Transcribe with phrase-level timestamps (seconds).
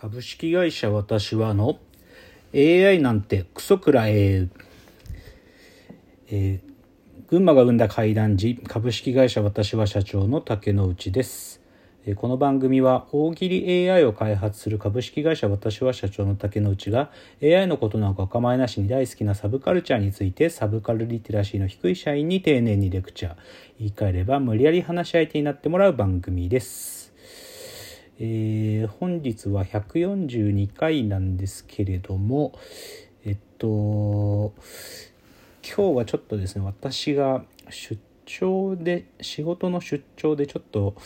[0.00, 1.80] 株式会社私はの
[2.54, 4.46] AI なんてクソくらえ
[6.28, 6.60] えー、
[7.28, 11.60] 群馬が生んだ怪談時株式会社私は社長の竹之内です、
[12.06, 17.10] え、この番組は大喜利 AI を開発する株式会社私は社長の竹之内が
[17.42, 23.36] AI のことなんかお構いなしに大好きなサブカルチャーについてサブカルリテラシーの低い社員に丁寧にレクチャー
[23.80, 26.97] 言い換えれば無理やり話し相手になってもらう番組です。
[28.20, 32.58] えー、本日は142回なんですけれども
[33.24, 34.52] えっと
[35.62, 37.96] 今日はちょっとですね私が出
[38.26, 40.96] 張で仕事の出張でちょっと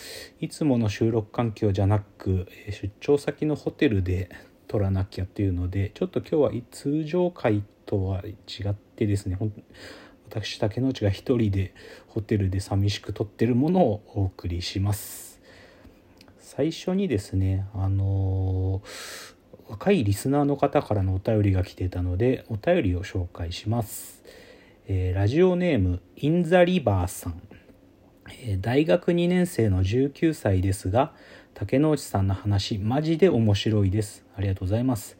[0.40, 4.30] いつもの収録環境じゃなく出張先のホテルで
[4.66, 9.38] 撮らなきゃっていうのでちょっと今日は通常回とは違ってですね
[10.30, 11.74] 私竹之内が一人で
[12.08, 15.31] ホテルで寂しく撮ってるものをお送りします。
[16.54, 18.82] 最初にですねあの
[19.70, 24.22] 若いリスナーの方からのお便りが来てたのでお便りを紹介します、
[24.86, 27.40] えー、ラジオネームインザリバーさん、
[28.42, 31.14] えー、大学2年生の19歳ですが
[31.54, 34.26] 竹之内さんの話マジで面白いです。
[34.36, 35.16] ありがとうございます。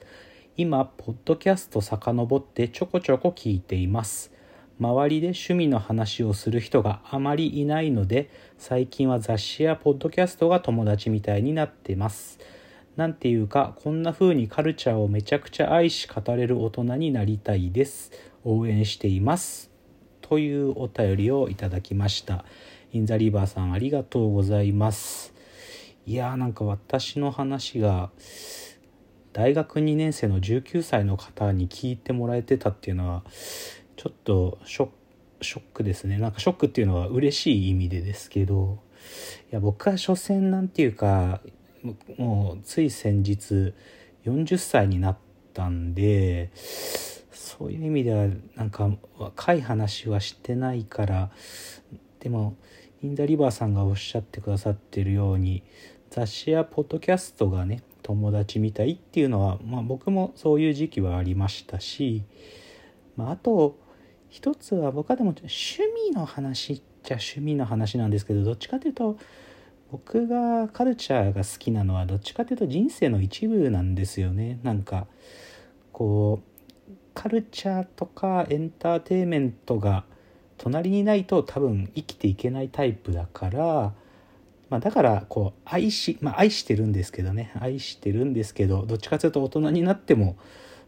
[0.59, 4.33] 今ポッドキャスト遡ってちょこちょこ聞いています。
[4.83, 12.41] 周りで趣味の話をする人があまりいないので最近は雑誌やポッドキャストが友達みたいになってます。
[12.97, 18.11] なんていうかこんな風にカルチャーをめちゃくちゃ愛し語れる大人になりたいです。
[18.45, 19.71] 応援しています。
[20.21, 22.45] というお便りをいただきました。
[22.93, 25.33] インザリバーさんありがとうございます。
[26.07, 28.11] いやーなんか私の話が
[29.33, 33.23] 大学2年生の19歳の方に聞いてもらえてたっていうのは
[34.03, 34.89] ちょっとショ
[35.43, 36.19] ックですね。
[36.19, 38.81] なんかショックっていうのは嬉しい意味でですけど
[39.53, 41.41] いや僕は所詮なんていうか
[42.19, 43.73] もうつい先日
[44.25, 45.19] 40歳になっ
[45.55, 46.51] たんで
[47.31, 51.31] そういう意味ではなんか若い話はしてないから
[52.19, 52.57] でも
[53.05, 55.63] インダリバーさんがおっしゃってくださってるように
[56.11, 62.25] 雑誌やポッドキャストがね友達みたいっていうのは、まあ、僕もそういう時期はありましたし、
[63.17, 63.81] まあ、あと
[64.33, 69.19] 一つは僕はでも趣味の話っちゃ趣味の話なんですけどどっちかというと
[69.91, 74.59] 僕がカルチャーが好きなのはどっちかというと人生の一部なんですよね。
[74.63, 75.07] なんか
[75.93, 76.41] こ
[76.89, 80.05] うカルチャーとかエンターテインメントが
[80.57, 83.93] 隣にないと多分生きていけないタイプだから、
[84.71, 87.53] まあ、だからこう愛しまあ愛してるんですけどね。
[87.61, 90.39] 愛してるんですけどどっちかというと大人になっても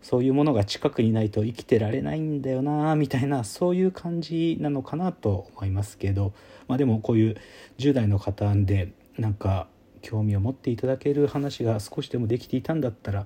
[0.05, 6.35] そういうものが近くにないと生きてられないんだよなみたいなそういう感じなのかなと思いますけど、
[6.69, 7.37] まあ、でもこういう
[7.79, 9.67] 10代の方でなんか
[10.03, 13.25] 興味を持っていただける話が少しでもできていたんだったら、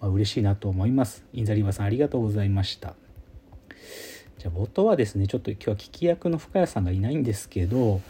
[0.00, 1.24] まあ、嬉しいなと思います。
[1.32, 2.94] インザリバさんありがとうございました。
[4.38, 8.00] じゃあ冒頭はですねちょっと今日は聞き役の深谷さんがいないんですけど、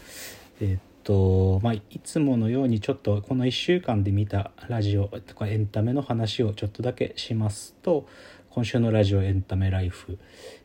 [0.61, 8.07] えっとまあ、いつものようにちょっとこの1週間で見たラジオとかエンタメの話をちょっとだけしますと
[8.51, 10.17] 今週のラジオエンタメライフ、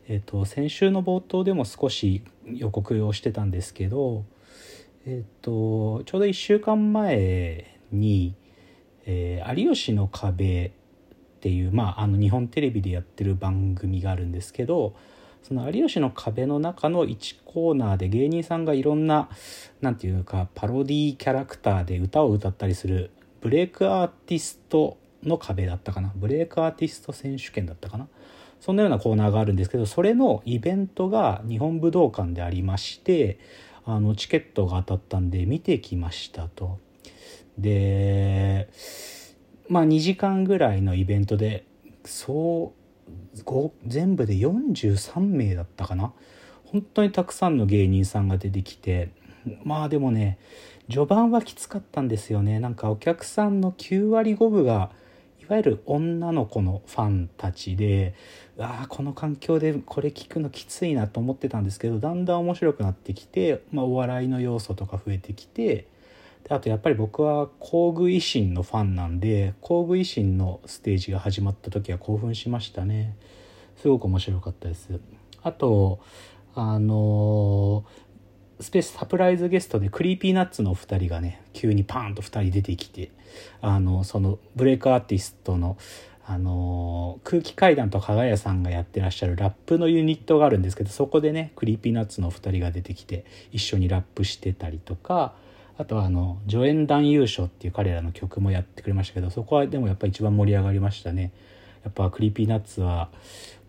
[0.07, 4.25] えっと、先週の冒頭でも少し予告をしてたんですけど、
[5.05, 8.35] えっと、ちょうど1週間前に
[9.05, 10.67] 「えー、有吉の壁」
[11.37, 14.95] っていう、まあ、あの日本テレビでやってる番組があるんですけど
[15.47, 19.29] その有吉の壁の中の1コーナーで芸人さんがいろんな
[19.79, 26.11] 何て言うかパロディキャラクターで歌を歌ったりするブレイクアーティストの壁だったかな？
[26.15, 28.09] ブレイクアーティスト選手権だったかな？
[28.59, 33.39] そんなようなコーナーがあるんですけどそれのイベントが日本武道館でありまして
[33.85, 36.77] あのチケットが当たったんで見てきましたと。
[37.57, 38.67] で
[39.69, 41.63] まあ2時間ぐらいのイベントで
[42.03, 42.76] そう
[43.85, 46.13] 全部で43名だったかな？
[46.65, 49.11] 本当にたくさんの芸人さんが出てきて。
[49.63, 50.37] まあでもね
[50.89, 52.59] 序盤はきつかったんですよね。
[52.59, 54.91] なんかお客さんの9割5分が
[55.41, 58.13] いわゆる女の子のファンたちで
[58.59, 65.87] ああこの環境でこれ聞くのきついなと思ってたんですけどだんだん面白くなってきて、まあ、お笑いの要素とか増えてきて
[66.47, 73.15] であとやっぱり僕は工具維新のファンなんで工具維新のステージが始まった時は興奮しましたね。
[73.75, 74.99] すごく面白かったです。
[75.43, 75.99] あと
[76.55, 77.85] あの
[78.59, 83.11] スペースサプライズゲストでクリーピーナッツの2人がね急にパーンと2人出てきて
[83.61, 85.77] あのそのブレイクアーティストの
[86.29, 93.23] あの空気階段と加賀谷さんがやってらっしゃるラップのユニットがあるんですけどそこでねクリーピーナッツの2人が出てきて
[93.53, 95.35] 一緒にラップしてたりとか
[95.77, 101.31] あとはあの助演男優賞っていう彼らの曲もやってくれましたけどそこはでもやっぱ一番盛り上がりましたね。
[101.83, 103.09] やっぱクリーピーナッツは、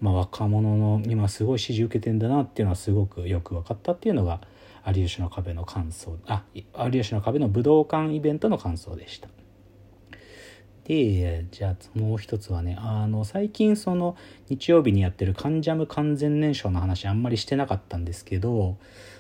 [0.01, 4.41] まあ、若者の今すごい支持受けてんだなっていうのはすごくよく分かったっていうのが
[4.87, 6.17] 有吉の壁の感想。
[6.27, 9.29] あ有吉の壁の武道館イベントの感想でした。
[10.89, 14.17] でじゃあもう一つはねあの最近その
[14.49, 18.79] 日曜日にやってる「カンジャム完全燃焼」の話あんまりしてなかったんですけど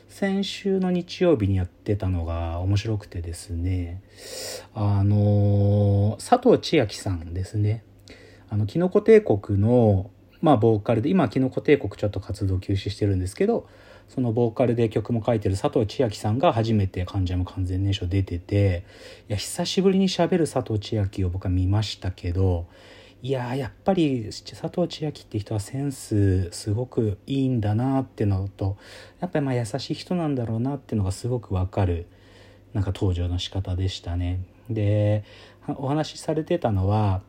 [0.09, 4.03] 先週の日曜日にやってたのが面白くてですね
[4.75, 7.85] あの佐藤千秋さんですね。
[8.51, 10.11] あのキノコ帝国の
[10.41, 13.69] まあボーカルで今キノコ帝国ちょっと活動休止してるんですけど
[14.09, 18.85] そのボーカルで曲も書いてる佐藤千秋さんが初めて「関ジャム完全燃焼」出てて
[19.29, 22.67] いや久しぶりにしゃべる佐藤千秋を僕は見ましたけど
[23.21, 28.77] いややっぱり佐藤千秋って人はセンスすごくいいんだなってのと
[29.19, 32.07] やっぱりまあ優しい人なんだろうなってのがすごくわかる
[32.75, 34.41] なんか登場の仕方でしたね。
[34.71, 35.25] で
[35.67, 37.23] お話しされてたのは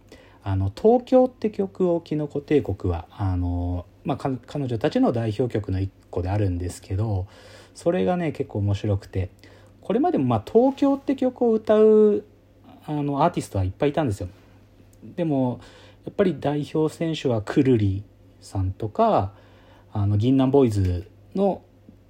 [0.44, 7.28] あの東京って曲をキノコ帝国はあの、まあ、彼女たちの代表曲の一個であるんですけど
[7.74, 9.30] それがね結構面白くて
[9.82, 12.24] これまでもま東京って曲を歌う
[12.86, 14.30] あのアーティストはいっぱいいたんですよ。
[15.04, 15.60] でも
[16.06, 18.04] やっぱり代表選手はくるり
[18.42, 19.34] さんとか
[19.92, 21.62] あの銀杏ボーイズの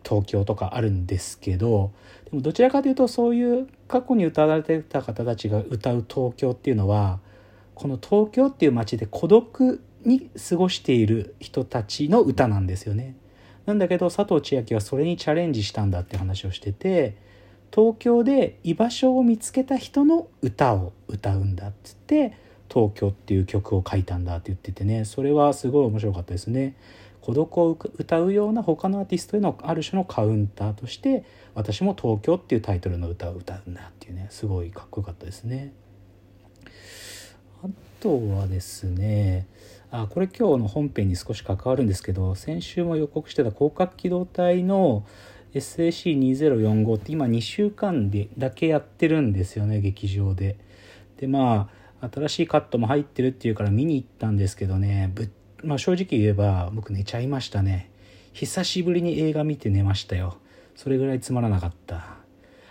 [0.04, 1.92] 東京とかあるんですけど
[2.26, 7.20] でもどちらかというとそういう過去に歌われてた方たちが歌う東京っていうのは
[7.76, 13.16] この東京っていう街で孤独に過ごしている人たちの歌なんですよね。
[13.66, 17.16] なんだけど佐藤千秋はそれにチャレンジしたんだって話をしてて
[17.74, 22.34] 東京で居場所を見つけた人の歌を歌うんだっつって
[22.72, 26.76] 「東京」っていう曲を書いたんだって言っててねそれはすごい面白かったですね。
[27.22, 31.24] 孤独を歌うような他のアーティストへのある種のカウンターとして
[31.54, 35.74] 私も「東京」っていうタイトルの歌を歌うんだっていうねすごいかっこよかったですね。
[37.62, 37.68] あ
[38.00, 39.48] とはですね
[39.92, 45.06] あこれ今日の本編に少し関わるんですけど先週も予告してた広角機動隊の
[45.54, 50.58] SAC2045 って今2週間でだけやってるんですよね劇場で。
[51.18, 55.12] でまあ新しいカットも入ってるっていうから見に行ったんですけどね。
[55.14, 55.32] ぶ、
[55.64, 57.92] まあ、正直言えば僕寝ちゃいましたね。
[58.34, 60.38] 久しぶりに映画見て寝ましたよ。
[60.76, 62.18] それぐらいつまらなかった。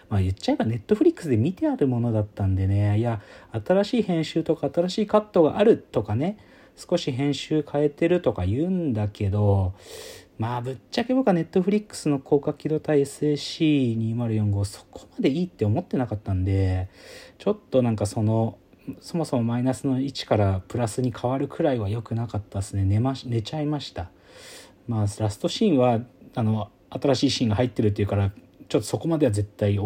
[0.08, 2.98] まあ言っちゃえばネットフリックスで見てあるものだったんでね。
[2.98, 3.20] いや
[3.66, 6.38] 新しい編集とか新しいカットがあるとかね。
[6.78, 9.75] 少し編集変えてるとか言うんだけど
[10.38, 16.88] まあぶっちゃけ僕はネットフリックスの広角機動隊 SAC2045 そこまでいいって思ってなかったんで
[17.38, 18.58] ちょっとなんかその
[19.00, 22.85] そもそもマイナスの1からプラスに変わるくらいは良くなかったですね。
[22.85, 24.11] 寝ま寝ちゃいました。
[24.87, 26.00] まあラストシーンは
[26.35, 28.31] あの新しいシーンが入ってるっていうから
[28.69, 29.79] ちょっとそこまでは絶対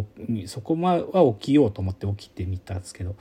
[0.46, 3.16] そこまは起きようと思って起きてみたんですけど。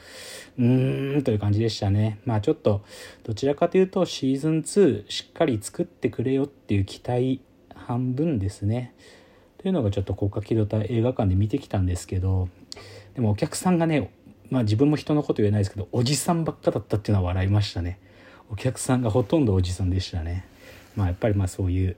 [0.57, 2.19] うーんという感じでしたね。
[2.25, 2.83] まあちょっと
[3.23, 7.41] どちらかというとシーズン2しっかり作ってくれよっていう期待
[7.75, 8.93] 半分ですね。
[9.61, 12.49] というのがちょっと国家機動隊映画館で見てきたんですけど
[13.13, 14.11] でもお客さんがね
[14.51, 17.99] まあ自分も人のこと言えないですけどおじさんばっかだったっていうのは笑いましたね
[18.51, 20.45] お客さんがほとんどおじさんでしたね
[20.95, 21.95] まあやっぱりまあそういう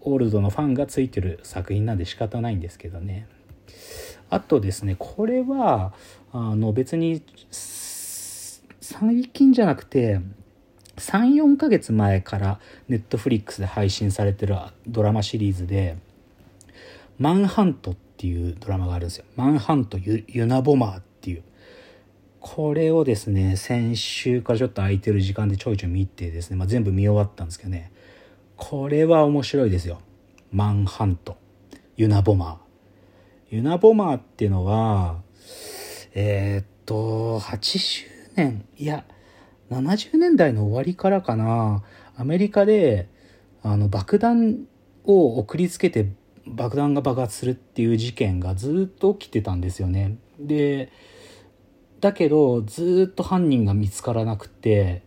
[0.00, 3.26] オールドのファンがついてる作品なんで仕方ないんですけどね
[4.28, 5.94] あとですねこれは
[6.32, 10.20] あの別に最近じゃなくて
[10.96, 15.96] 34ヶ月前からネットフリックスで配信されてるドラマシリーズで
[17.18, 19.24] 「マンハント」っていうドラマがあるんですよ。
[19.36, 21.02] マンハントユナボマーっ。
[22.46, 27.90] これをですね、先週からちょっと空いてる時間でちょいちょい見てですね、まあ、全部見終わったんですけどね、
[28.58, 30.02] これは面白いですよ。
[30.52, 31.38] マンハント。
[31.96, 33.56] ユナボマー。
[33.56, 35.22] ユナボマーっていうのは、
[36.12, 39.06] えー、っと、80年、いや、
[39.70, 41.82] 70年代の終わりからかな、
[42.14, 43.08] アメリカで、
[43.62, 44.66] あの、爆弾
[45.04, 46.10] を送りつけて
[46.46, 50.18] 爆弾が爆発するっていう事件がずっと起きてたんですよね。
[50.38, 50.92] で、
[52.04, 55.00] だけど、ずっと犯人が見つからなくて、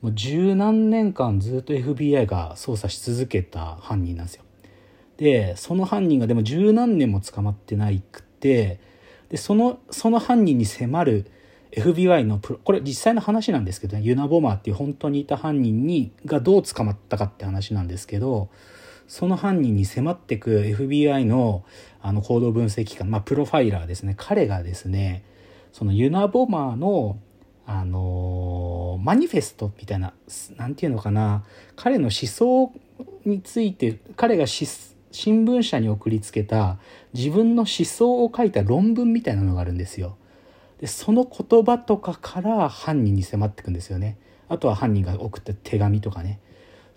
[0.00, 4.44] もう十何年間ずっと FBI が捜査し続けた犯人なんですよ。
[5.18, 8.80] で、その犯人がでも十何年も捕まってないくて、
[9.28, 11.30] で、その、その犯人に迫る
[11.72, 18.48] FBI のプロ、これ実際の話なんですけどね、ユナ・ボマーっていう本当にいた犯人に、がどう捕まったかって話なんですけど、
[19.06, 21.66] その犯人に迫ってく FBI の
[22.00, 24.14] あの行動分析官、まあ、プロファイラーですね。
[24.16, 25.24] 彼がですね、
[25.72, 27.18] そのユナ・ボマーの
[27.70, 30.14] あのマニフェストみたいな、
[30.56, 31.44] なんていうのかな、
[31.76, 32.72] 彼の思想
[33.26, 34.66] について、彼が新
[35.12, 36.78] 聞社に送りつけた
[37.12, 40.16] 自分の思想を書いた論文みたいなのがあるんですよ。
[40.80, 44.16] でその言葉とかから犯人に迫っていくんですよね。
[44.48, 46.40] あとは犯人が送った手紙とかね。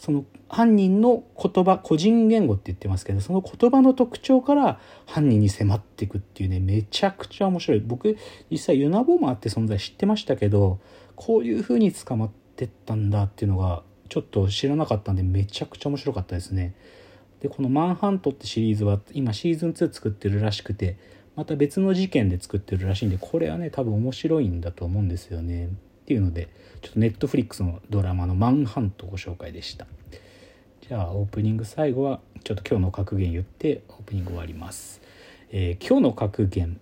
[0.02, 8.18] その犯人の言葉個人言語って言ってますけどその言葉の特徴から犯人に迫っていくっていうねめちゃくちゃ面白い僕
[8.50, 10.80] 実際ユナボーマーって存在知ってましたけど
[11.16, 16.74] こういう風に捕まってったんだっていうのがちょっと知らなかったんでめちゃくちゃ面白かったですね。
[17.40, 20.98] でこの「マンハント」ってシリーズは今シーズン2作ってるらしくて
[21.36, 25.70] また別の事件で作ってるらしいんでこれはね多分面白いんだと思うんですよね
[26.02, 26.50] っていうので
[26.82, 29.88] ちょっとネットフリックスのドラマの「マンハント」ご紹介でした。
[30.88, 35.00] じゃあオープニング最後はちょっと今日の格言言ってオープニング終わります、
[35.52, 36.82] えー、今日の格言、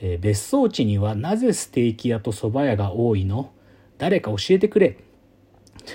[0.00, 3.52] えー、別荘地にはなぜステーキ屋と蕎麦屋が多いの？
[3.98, 4.96] 誰か教えてくれ。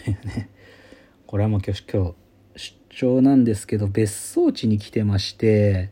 [0.07, 0.49] ね
[1.27, 2.13] これはもう今日今日
[2.55, 5.89] 出張なんですけど別荘地に来てまして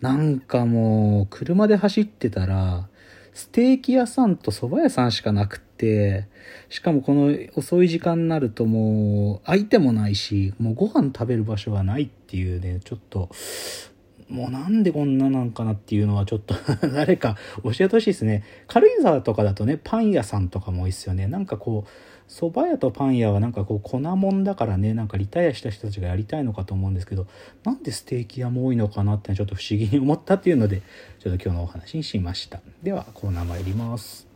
[0.00, 2.88] なんかもう車で走ってたら
[3.34, 6.28] ステーキ屋さんと蕎麦屋さんしかなくって
[6.68, 13.28] しかもこの遅い時間になるともう相手もないしもうご飯食べる場所がないっていうねちょっと
[14.28, 16.54] もうなんでこんななんかなっていうのはちょっと
[16.88, 18.42] 誰か教えてほしいですね。
[18.66, 21.26] 軽井沢とかだとね、パン屋さんとかも多いですよね。
[21.26, 21.90] なんかこう、
[22.28, 27.26] 蕎麦屋とパン屋はなんかこう粉もんだからね、なんかリタイアした人たちがやりたいのかと思うんですけど、
[27.64, 30.82] なんでステーキ屋も多いのかなってちょっと不思議に思ったっていうので、
[31.20, 32.60] ちょっと今日のお話にしました。
[32.82, 34.33] ではコーナー参ります。